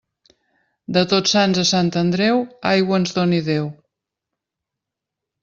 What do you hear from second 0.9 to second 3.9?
De Tots Sants a Sant Andreu, aigua ens doni Déu.